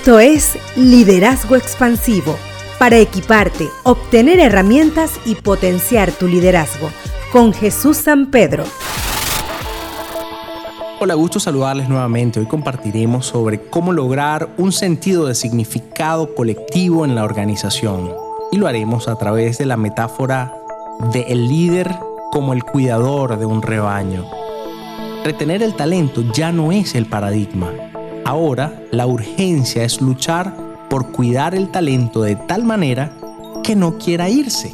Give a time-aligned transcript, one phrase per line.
[0.00, 2.34] Esto es Liderazgo Expansivo,
[2.78, 6.88] para equiparte, obtener herramientas y potenciar tu liderazgo,
[7.30, 8.64] con Jesús San Pedro.
[11.00, 12.40] Hola, gusto saludarles nuevamente.
[12.40, 18.10] Hoy compartiremos sobre cómo lograr un sentido de significado colectivo en la organización.
[18.52, 20.54] Y lo haremos a través de la metáfora
[21.12, 21.94] de el líder
[22.32, 24.24] como el cuidador de un rebaño.
[25.26, 27.70] Retener el talento ya no es el paradigma,
[28.30, 30.54] Ahora la urgencia es luchar
[30.88, 33.12] por cuidar el talento de tal manera
[33.64, 34.72] que no quiera irse.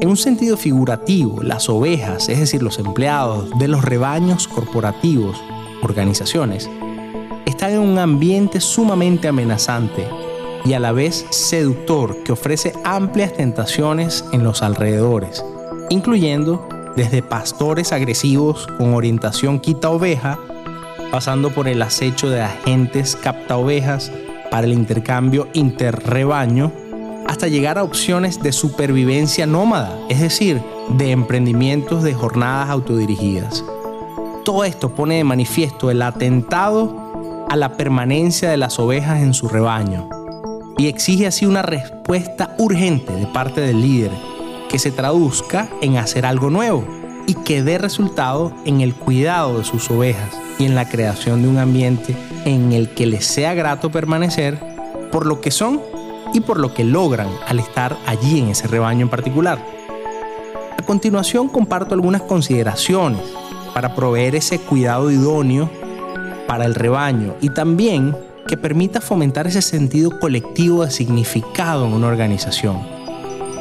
[0.00, 5.40] En un sentido figurativo, las ovejas, es decir, los empleados de los rebaños corporativos,
[5.80, 6.68] organizaciones,
[7.44, 10.04] están en un ambiente sumamente amenazante
[10.64, 15.44] y a la vez seductor que ofrece amplias tentaciones en los alrededores,
[15.88, 20.36] incluyendo desde pastores agresivos con orientación quita oveja
[21.10, 24.12] pasando por el acecho de agentes capta ovejas
[24.50, 26.72] para el intercambio interrebaño,
[27.26, 33.64] hasta llegar a opciones de supervivencia nómada, es decir, de emprendimientos de jornadas autodirigidas.
[34.44, 39.48] Todo esto pone de manifiesto el atentado a la permanencia de las ovejas en su
[39.48, 40.08] rebaño
[40.78, 44.12] y exige así una respuesta urgente de parte del líder
[44.68, 46.84] que se traduzca en hacer algo nuevo
[47.26, 51.48] y que dé resultado en el cuidado de sus ovejas y en la creación de
[51.48, 54.58] un ambiente en el que les sea grato permanecer
[55.10, 55.80] por lo que son
[56.32, 59.58] y por lo que logran al estar allí en ese rebaño en particular.
[60.78, 63.22] A continuación comparto algunas consideraciones
[63.74, 65.70] para proveer ese cuidado idóneo
[66.46, 72.06] para el rebaño y también que permita fomentar ese sentido colectivo de significado en una
[72.06, 72.95] organización.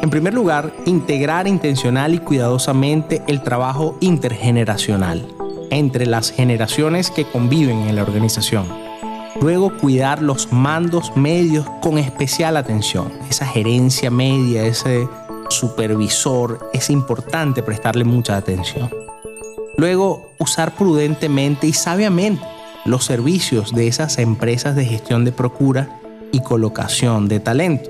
[0.01, 5.27] En primer lugar, integrar intencional y cuidadosamente el trabajo intergeneracional
[5.71, 8.67] entre las generaciones que conviven en la organización.
[9.41, 13.11] Luego cuidar los mandos medios con especial atención.
[13.29, 15.07] Esa gerencia media, ese
[15.49, 18.89] supervisor, es importante prestarle mucha atención.
[19.77, 22.45] Luego usar prudentemente y sabiamente
[22.85, 25.99] los servicios de esas empresas de gestión de procura
[26.31, 27.89] y colocación de talento.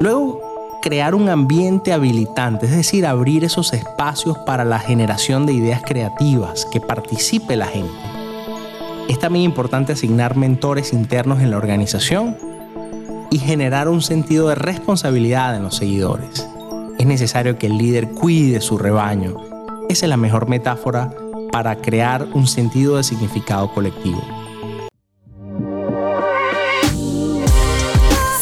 [0.00, 0.49] Luego
[0.80, 6.66] crear un ambiente habilitante, es decir, abrir esos espacios para la generación de ideas creativas,
[6.72, 7.92] que participe la gente.
[9.08, 12.36] Es también importante asignar mentores internos en la organización
[13.30, 16.48] y generar un sentido de responsabilidad en los seguidores.
[16.98, 19.36] Es necesario que el líder cuide su rebaño.
[19.88, 21.10] Esa es la mejor metáfora
[21.50, 24.39] para crear un sentido de significado colectivo.